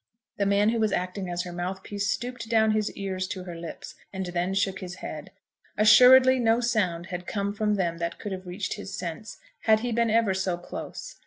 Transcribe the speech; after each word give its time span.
The 0.37 0.47
man 0.47 0.69
who 0.69 0.79
was 0.79 0.91
acting 0.91 1.29
as 1.29 1.43
her 1.43 1.51
mouthpiece 1.53 2.07
stooped 2.07 2.49
down 2.49 2.71
his 2.71 2.89
ears 2.93 3.27
to 3.27 3.43
her 3.43 3.53
lips, 3.55 3.93
and 4.11 4.25
then 4.25 4.55
shook 4.55 4.79
his 4.79 4.95
head. 4.95 5.29
Assuredly 5.77 6.39
no 6.39 6.59
sound 6.59 7.05
had 7.11 7.27
come 7.27 7.53
from 7.53 7.75
them 7.75 7.99
that 7.99 8.17
could 8.17 8.31
have 8.31 8.47
reached 8.47 8.73
his 8.73 8.91
sense, 8.91 9.37
had 9.65 9.81
he 9.81 9.91
been 9.91 10.09
ever 10.09 10.33
so 10.33 10.57
close. 10.57 11.17